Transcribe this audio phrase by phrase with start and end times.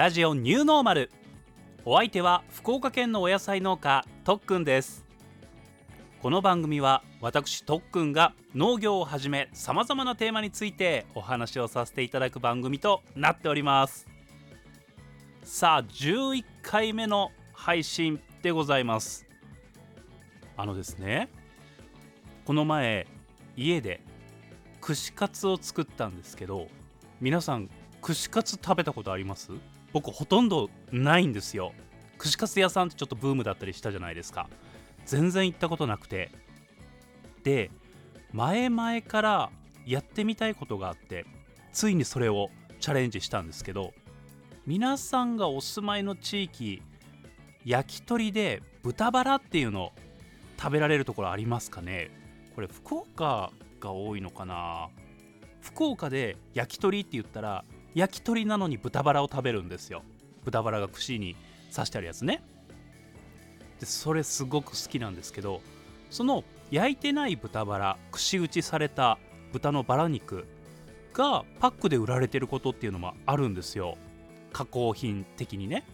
[0.00, 1.10] ラジオニューノーマル。
[1.84, 5.04] お相手は福岡県のお野菜農家とっくんです。
[6.22, 14.06] この番組は私とっくんが農業をはじめさまざまなテーマについてお話をさせていただく番組となっております。
[15.42, 19.26] さあ11回目の配信でございます。
[20.56, 21.28] あのですね
[22.46, 23.06] この前
[23.54, 24.00] 家で
[24.80, 26.68] 串カツを作ったんですけど
[27.20, 27.68] 皆さん
[28.00, 29.52] 串カツ食べたことあります？
[29.92, 31.72] 僕ほとんどないんですよ。
[32.18, 34.48] 串カツ屋さんってちょっとブームだったりしたじゃないですか。
[35.06, 36.30] 全然行ったことなくて。
[37.42, 37.70] で
[38.32, 39.50] 前々から
[39.86, 41.24] やってみたいことがあって
[41.72, 43.92] ついにそれをチャレンジしたんですけど
[44.66, 46.82] 皆さんがお住まいの地域
[47.64, 49.92] 焼き鳥で豚バラっていうの
[50.58, 52.10] 食べられるところありますかね。
[52.54, 54.90] これ福岡が多いのかな。
[55.62, 60.02] 福岡で焼き鳥って言ったら焼き鳥なのに豚バラを食べるんですよ。
[60.44, 61.36] 豚バラが串に
[61.74, 62.42] 刺してあるやつね。
[63.78, 65.62] でそれすごく好きなんですけど
[66.10, 69.18] その焼いてない豚バラ串打ちされた
[69.52, 70.46] 豚のバラ肉
[71.12, 73.96] がパックで売られてることっていうのもあるんですよ。
[74.52, 75.84] 加工品的にね。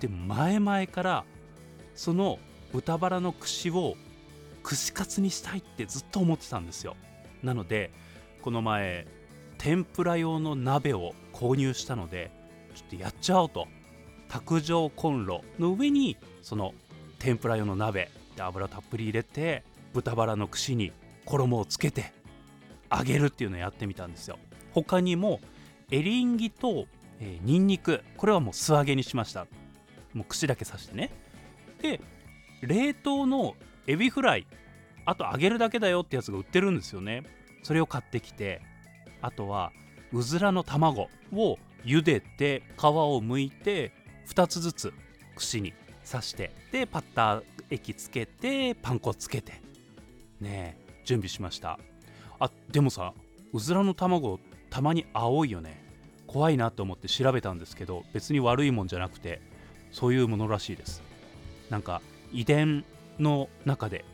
[0.00, 1.24] で前々から
[1.94, 2.38] その
[2.72, 3.94] 豚バラの串を
[4.62, 6.96] 串カツにしたいってずっと思ってたんですよ。
[7.42, 7.92] なので
[8.42, 9.06] この前
[9.64, 12.30] 天ぷら用の鍋を購入したので
[12.74, 13.66] ちょっとやっちゃおうと。
[14.28, 16.74] 卓上コンロの上にその
[17.18, 19.62] 天ぷら用の鍋で油たっぷり入れて
[19.94, 20.92] 豚バラの串に
[21.24, 22.12] 衣をつけて
[22.94, 24.38] 揚げるっていうのをやってみたんですよ。
[24.74, 25.40] 他にも
[25.90, 26.84] エリンギと、
[27.18, 29.46] えー、ニンニクこれはもう素揚げにしました。
[30.12, 31.10] もう串だけ刺してね。
[31.80, 32.02] で
[32.60, 33.54] 冷凍の
[33.86, 34.46] エビフライ
[35.06, 37.22] あと揚げるだけだよってやつが売ってるんですよね。
[37.62, 38.60] それを買ってきて
[39.24, 39.72] あとは
[40.12, 43.92] うずらの卵を茹でて皮を剥いて
[44.28, 44.92] 2つずつ
[45.34, 45.72] 串に
[46.08, 49.62] 刺してでパッター液つけてパン粉つけて。
[50.40, 51.78] ねえ準備しました。
[52.38, 53.12] あでもさ
[53.52, 54.40] うずらの卵
[54.70, 55.82] たまに青いよね。
[56.26, 59.40] 怖いなと思って調べたんですけど別に悪いもんじゃなくて
[59.92, 61.02] そういうものらしいです。
[61.70, 62.84] なんか遺伝
[63.18, 64.04] の中で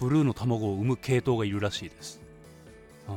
[0.00, 2.20] ブルーの卵を産む系統がいるらしいです、
[3.08, 3.14] うん、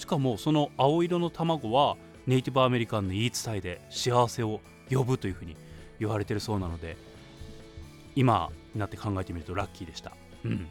[0.00, 5.58] しかもその青色の卵はネイティブアメリカンの言い伝えで幸せを呼ぶというふうに
[5.98, 6.96] 言われてるそうなので
[8.16, 10.12] 今になって考えてみるとラッキーでした。
[10.46, 10.66] うん。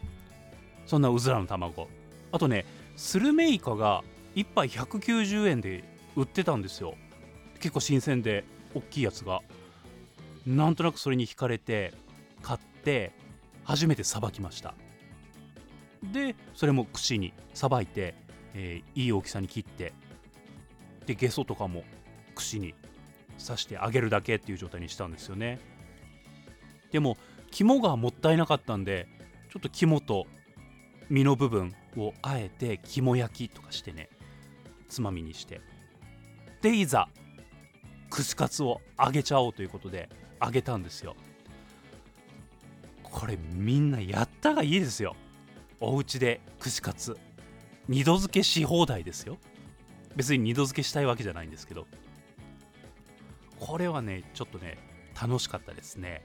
[0.88, 1.88] そんなうずらの卵。
[2.32, 4.04] あとねスルメイカが
[4.34, 5.84] 1杯190円で
[6.16, 6.96] 売ってたんですよ。
[7.60, 9.42] 結構新鮮で大きいやつが。
[10.48, 11.94] なんとなくそれに惹かれて
[12.42, 13.12] 買って
[13.64, 14.74] 初めてさばきました。
[16.02, 18.16] でそれも串にさばいて、
[18.54, 19.94] えー、いい大きさに切って
[21.06, 21.84] でゲソとかも
[22.36, 22.76] 串に
[23.44, 25.60] 刺して揚げるだけっていう状態にしたんですよね。
[26.92, 27.18] でも
[27.52, 29.08] 肝がもったいなかったんで
[29.52, 30.28] ちょっと肝と
[31.10, 34.10] 身の部分をあえて肝焼きとかしてね
[34.88, 35.62] つまみにして。
[36.62, 37.08] でいざ
[38.10, 40.10] 串カツを揚げちゃおうということで
[40.42, 41.16] 揚げたんですよ。
[43.04, 45.16] これみんなやったがいいですよ。
[45.80, 47.18] お家で串カツ
[47.90, 49.40] 二度漬けし放題ですよ。
[50.16, 51.88] 別に二度漬けしたいわけじゃないんですけど。
[53.60, 54.78] これはねちょっとね
[55.20, 56.22] 楽しかったですね。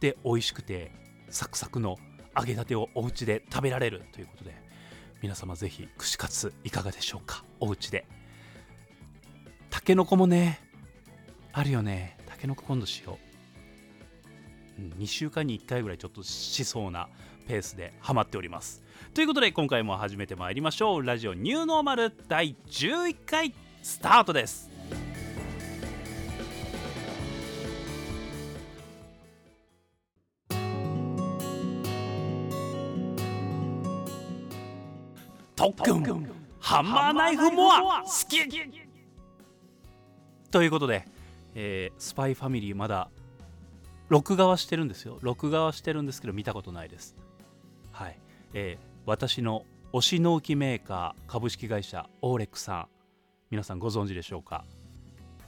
[0.00, 0.90] で美味しくて
[1.28, 1.98] サクサクの
[2.34, 4.54] 揚げたてをお家で食べられるということで
[5.20, 7.44] 皆様ぜひ串カツいかがでしょうか？
[7.60, 8.06] お家で。
[9.68, 10.58] たけのこもね
[11.52, 12.16] あるよね。
[12.24, 13.27] たけのこ今度しよう。
[14.78, 17.08] 2週間に1回ぐらいちょっとしそうな
[17.46, 18.82] ペースでハマっております。
[19.14, 21.02] ということで今回も始めてまいりましょう。
[21.02, 24.70] ラジオニューノーマル第11回スタートです。
[35.56, 36.30] 特訓。
[36.60, 38.38] ハンマーナイフモア好き。
[40.50, 41.04] ということで、
[41.54, 43.10] えー、スパイファミリーまだ
[44.08, 45.18] 録画はしてるんですよ。
[45.20, 47.14] 録画はしてるんですけど見たことないです。
[47.92, 48.18] はい、
[48.54, 52.88] えー、私の推し納期メーカー株式会社オーレックさん。
[53.50, 54.64] 皆さんご存知でしょうか？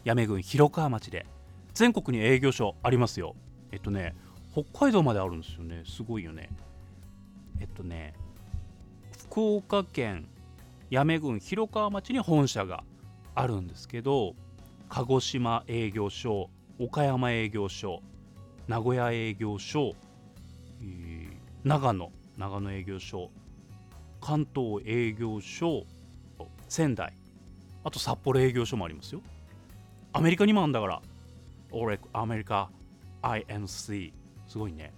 [0.05, 1.27] 八女郡広川町で。
[1.73, 3.35] 全国に営業所ありますよ。
[3.71, 4.15] えっとね
[4.53, 5.85] 北海道まであるんですよね。
[5.87, 6.51] すごいよね。
[7.61, 8.15] えっとね
[9.27, 10.27] 福岡県
[10.91, 12.85] 八女郡広川町に本社が
[13.35, 14.35] あるんですけど
[14.89, 18.03] 鹿児島営業所岡山営業所
[18.71, 19.97] 名古屋営業所、
[20.81, 21.29] えー、
[21.65, 23.33] 長野長野営業所
[24.21, 25.85] 関東営業所
[26.69, 27.13] 仙台
[27.83, 29.23] あと札幌営業所もありますよ。
[30.13, 31.03] アメリカにもあるんだから。
[31.73, 32.71] オレアメリカ
[33.23, 34.13] INC
[34.47, 34.93] すごいね。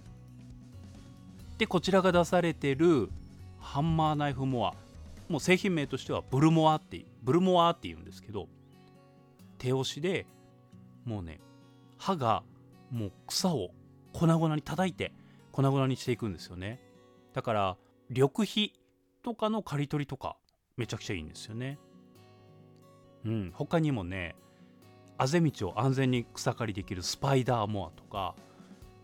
[1.57, 3.09] でこちらが出されてる
[3.59, 4.75] ハンマーナイフモア。
[5.29, 8.47] もう製品名としてはブルモアってブルモアって言うんですけど
[9.57, 10.27] 手押しで
[11.05, 11.39] もうね
[11.97, 12.43] 刃が
[12.93, 13.71] もう草を
[14.13, 15.11] 粉々に叩いて
[15.51, 16.79] 粉々にしていくんですよね。
[17.33, 17.77] だから
[18.09, 18.73] 緑肥
[19.23, 20.37] とかの刈り取りとか
[20.77, 21.79] めちゃくちゃいいんですよね。
[23.25, 23.51] うん。
[23.53, 24.35] 他にもね
[25.17, 28.35] あぜ道を安全に草刈りできるスパイダーモアとか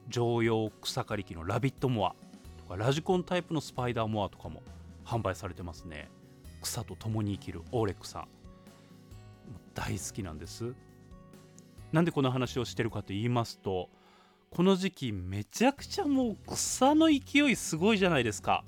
[0.08, 2.16] 常用草刈り機のラビットモア
[2.60, 4.62] とかラジコンタイプのスパイダーモアとかも
[5.04, 6.10] 販売されてますね。
[6.62, 8.28] 草と共に生きるオーレックさん
[9.74, 10.76] 大好きなんです。
[11.92, 13.90] なんでこの話をしてるかと言いますと
[14.52, 18.64] この時期めちゃくちゃもう草の勢いすごいじゃないですか。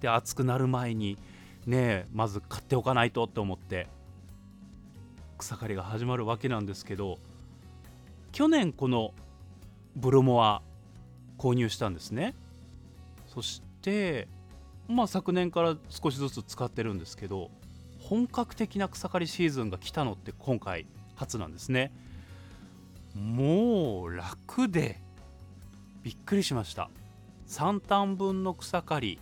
[0.00, 1.18] で暑くなる前に
[1.66, 3.88] ねまず買っておかないとって思って
[5.38, 7.18] 草刈りが始まるわけなんですけど
[8.32, 9.12] 去年この
[9.96, 10.62] ブロモア
[11.38, 12.34] 購入したんですね。
[13.26, 14.28] そして
[14.88, 17.50] まあ昨年から少しずつ使ってるんですけど
[17.98, 21.92] 本格的な草刈りシーズンが来たのって今回初なんですね。
[23.14, 25.00] もう楽で
[26.02, 26.90] びっくりしました。
[27.48, 29.18] 3単分の草刈り。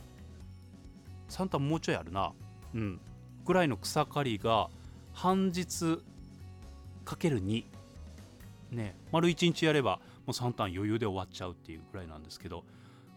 [1.30, 2.32] 3単もうちょいあるな。
[2.74, 3.00] うん。
[3.44, 4.68] ぐらいの草刈りが
[5.12, 6.02] 半日
[7.04, 7.64] かける2
[8.70, 8.94] ね。
[9.10, 12.64] 丸1日やればもう3単余裕で終わっちゃうっていうぐらいなんですけど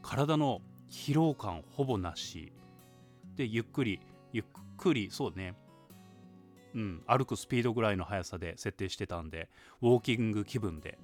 [0.01, 2.53] 体の疲労感ほぼなし。
[3.35, 3.99] でゆっくり
[4.33, 4.45] ゆっ
[4.77, 5.55] くりそうね。
[6.73, 9.49] うん、歩くスピードぐらいの速さで設定してたんで
[9.81, 10.97] ウォーキング気分で。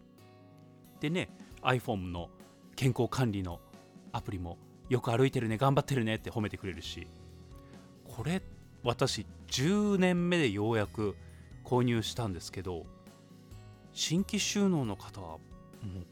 [1.00, 1.30] でね
[1.62, 2.30] iPhone の
[2.75, 3.60] 健康管理の
[4.12, 4.58] アプリも
[4.90, 7.08] よく歩いてるね頑張ってるねって褒めてくれるし
[8.06, 8.42] これ
[8.84, 11.16] 私10年目でようやく
[11.64, 12.86] 購入したんですけど
[13.92, 15.40] 新規収納の方はもう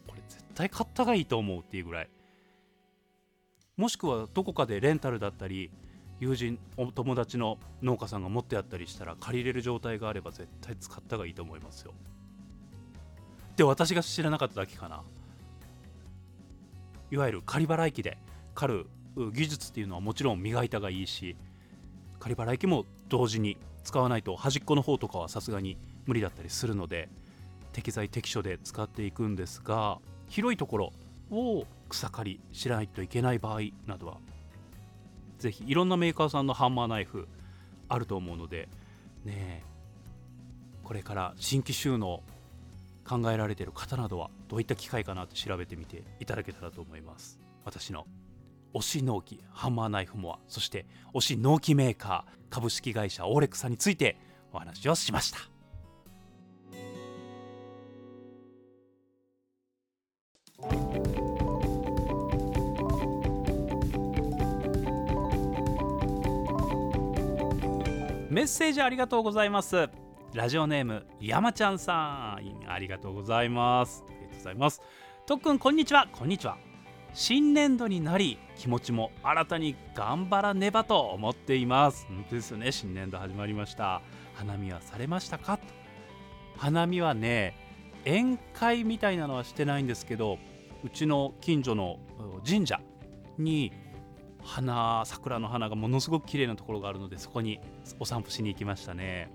[0.08, 2.10] これ絶対買った方がいいと思うっていうぐらい。
[3.78, 5.70] もしくはどこかでレンタルだったり
[6.20, 11.94] 友人お友達の農家さんが持ってあったりしたら借りれる状態があれば絶対使った方がいいと思いますよ。
[13.58, 15.04] で私が知らなかっただけかな。
[17.12, 18.18] いわゆる仮払い機で
[18.54, 18.86] 狩る
[19.32, 21.36] 技術っていうのはもちろん磨いたがいいし
[22.20, 27.10] 仮払い機も同時に使わないと端っこの方とかはさすがに無理だったりするので
[27.72, 30.94] 適材適所で使っていくんですが広いところ
[31.32, 34.18] を草刈りしないといけない場合などは
[35.46, 37.28] ぜひいろんなメーカーさんのハンマーナイフ
[37.88, 38.68] あると思うので
[39.26, 39.64] ね
[40.84, 42.24] これから新規収納
[43.08, 47.40] 考えられている方などはどういった機会かなって調べてみていただけたらと思います。
[47.64, 48.08] 私の
[48.74, 54.18] 推し納期ハンマーナイフモアそして推し納期メーカー株式会社オーレックさんについて
[54.52, 55.38] お話をしました。
[68.36, 69.88] メッセージありがとうございます。
[70.34, 72.70] ラジオネーム山ちゃんさん。
[72.70, 74.04] ありがとうございます。
[74.06, 74.82] ありがとうございます。
[75.26, 76.10] とっくんこんにちは。
[76.12, 76.58] こんにちは。
[77.14, 82.08] 新年度になり気持ちも新たに頑張らねばと思っています。
[82.10, 82.74] 本当ですよね。
[82.74, 84.02] 新年度始まりました。
[84.34, 85.58] 花見はされましたか？
[86.58, 87.56] 花見はね
[88.04, 90.40] 宴会みたいなのはしてないんですけど
[90.84, 92.00] うちの近所の
[92.46, 92.82] 神社
[93.38, 93.72] に
[94.46, 97.60] 花桜の花がものすごく綺麗なところがあるのでそこに
[98.00, 99.30] お散歩しに行きましたね。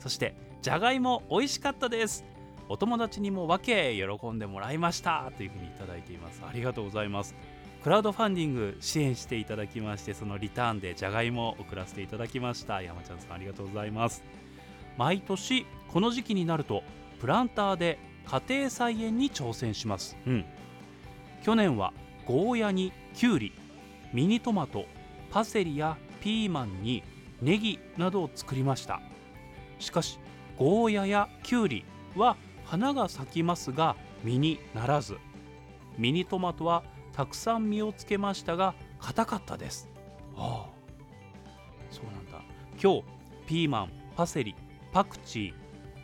[0.00, 2.24] そしてじゃがいも美味しかったです。
[2.68, 5.30] お友達にも分け喜んでもらいました。
[5.36, 6.42] というふうにいただいています。
[6.48, 7.34] ありがとうございます。
[7.82, 12.80] クラウドファンディング支援していただきましてそのリターンでじゃがいもを送らせていただきました。
[12.80, 14.22] 山ちゃんさんありがとうございます。
[14.96, 16.82] 毎年この時期になると
[17.20, 20.16] プランターで家庭菜園に挑戦します。
[20.26, 20.44] うん。
[21.42, 21.92] 去年は
[22.24, 23.52] ゴーヤにきゅうり
[24.12, 24.84] ミニトマト
[25.30, 27.02] パセリやピーマンに
[27.40, 29.00] ネギなどを作りました。
[29.78, 30.18] しかし
[30.58, 35.16] ゴーヤやキュウリは花が咲きますが実にならず。
[35.98, 39.88] ミニトマトはたくさん実をつけましたが硬かったです。
[40.36, 40.70] ああ。
[41.90, 42.42] そうなんだ。
[42.82, 43.02] 今日
[43.46, 44.54] ピーマンパセリ
[44.92, 45.54] パクチー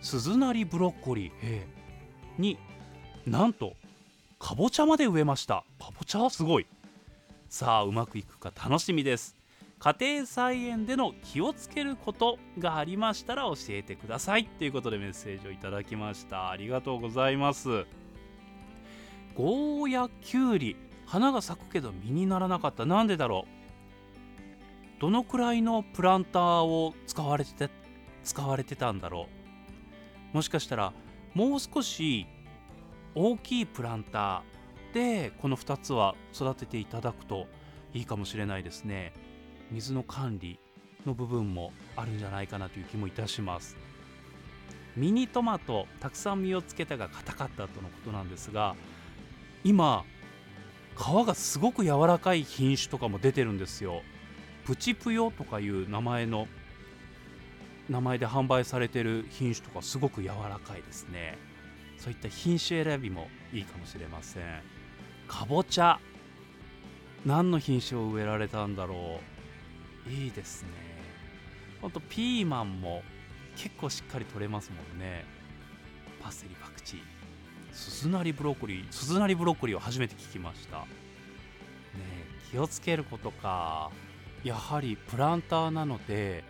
[0.00, 1.66] 鈴なりブロッコリー
[2.38, 2.58] に
[3.26, 3.74] なんと
[4.38, 5.64] かぼちゃまで植えました。
[5.78, 6.66] かぼちゃすごい
[7.48, 9.34] さあうまくいくか楽しみです。
[9.78, 14.44] 家庭菜園での気をつけることがありましたら教えてください。
[14.44, 16.50] ということでメッセージをいただきました。
[16.50, 17.86] ありがとうございます。
[19.34, 20.76] ゴーヤキュウリ
[21.06, 22.84] 花が咲くけど実にならなかった。
[22.84, 23.46] なんでだろ
[24.98, 25.00] う。
[25.00, 27.70] どのくらいのプランターを使われて
[28.24, 29.26] 使われてたんだろ
[30.32, 30.36] う。
[30.36, 30.92] もしかしたら
[31.32, 32.26] もう少し
[33.14, 34.57] 大きいプランター
[34.92, 37.46] でこの2つは育てていただくと
[37.92, 39.12] いいかもしれないですね。
[39.70, 40.58] 水の管理
[41.06, 43.76] の部分もあるんじゃないかなという気もいたします。
[44.96, 48.74] ミニトマトたくさん実をつけたが硬かったとのことなんですが
[49.62, 50.04] 今
[50.96, 54.02] 皮がすごく柔らかい品種とかも出てるんですよ。
[54.64, 56.48] プチプヨとかいう名前の
[57.88, 61.38] 名前で販売されてる品種とかすごく柔らかいですね。
[61.96, 64.42] そういった品種選びもいいかもしれません。
[65.28, 66.00] かぼちゃ。
[67.24, 69.20] 何の品種を植えられたんだろ
[70.08, 70.10] う。
[70.10, 70.70] いいですね。
[71.80, 73.02] ほんとピーマンも
[73.56, 75.24] 結構しっかり取れますもんね。
[76.20, 77.00] パセリパクチー。
[77.72, 80.78] 鈴なりブロッコリー鈴なりブロッコリーを初めて聞きました。
[80.78, 80.86] ね
[82.50, 83.90] 気をつけることか。
[84.42, 86.44] やはりプランターなので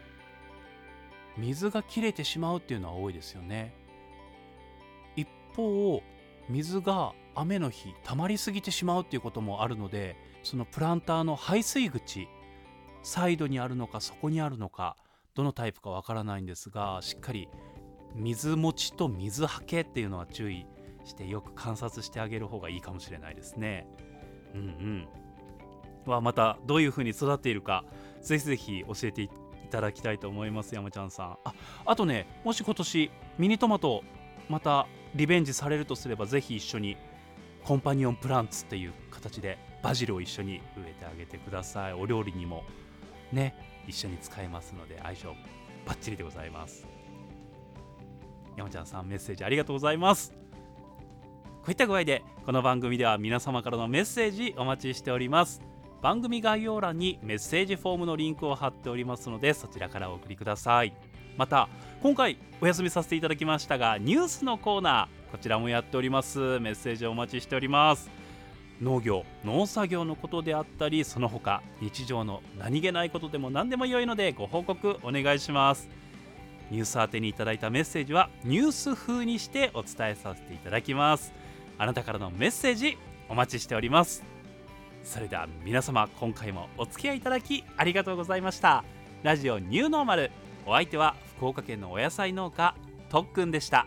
[1.37, 3.75] 水が切れてしまうっていうのは多いですよね。
[5.17, 6.03] 一方
[6.49, 12.29] 水が雨の日溜まりすぎてしまうっていうこともあるのでそのプランターの排水口
[13.03, 14.97] サイドにあるのかそこにあるのか
[15.35, 17.49] どのタイプかわからないんですがしっかり
[18.15, 20.67] 水持ちと水はけっていうのは注意
[21.05, 23.87] してよく観察してあげる方がいいかもしれないですね。
[24.55, 25.09] うんうん
[26.07, 27.85] はまたどういう風に育っているか
[28.23, 29.29] ぜひぜひ教えてい
[29.71, 31.55] ただきたいと思います山ちゃんさんあ
[31.85, 34.03] あとねもし今年ミニトマト
[34.49, 36.97] またリベンジされるとすればぜひ一緒に
[37.69, 41.93] コンパニオンプランツっていう形でバジルを一緒に植えてあげてください。
[41.93, 42.65] お料理にも
[43.31, 43.55] ね
[43.87, 45.35] 一緒に使えますので相性
[45.85, 46.87] バッチリでございます。
[48.57, 50.33] 山ちゃんさんメッセージありがとうございます。
[50.33, 55.61] こういった具合でこの番組では皆様からのメッセージお待ちしております。
[56.01, 60.95] 番組概要欄にメッセージフォームのリンクを貼っておりますのでそちらからお送りください。
[61.39, 61.69] また
[62.03, 66.59] 今回お休みさせていただきましたがニュースのコーナーこちらもやっております。
[66.59, 68.11] メッセージをお待ちしております。
[68.83, 75.89] 農業農作業のことであったりその他日常の何気ないことでも何でも良いのでご報告お願いします。
[76.71, 81.33] ニュース宛てにいただいたメッセージはニュース風にしてお伝えさせていただきます。
[81.79, 84.25] あなたからのメッセージお待ちしております。
[85.05, 88.83] それでは皆様今回もお付き合いいただきありがとうございました。
[89.23, 90.31] ラジオニューノーマル。
[90.67, 92.75] お相手は福岡県のお野菜農家
[93.09, 93.87] とっくんでした。